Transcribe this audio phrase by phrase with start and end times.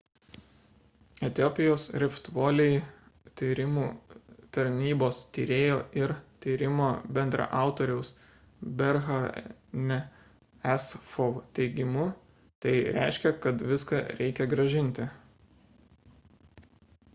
[1.25, 2.71] etiopijos rift valley
[3.41, 3.83] tyrimų
[4.57, 6.13] tarnybos tyrėjo ir
[6.45, 8.11] tyrimo bendraautoriaus
[8.81, 9.97] berhane'o
[10.77, 12.07] asfaw teigimu
[12.67, 15.07] tai reiškia kad viską reikia grąžinti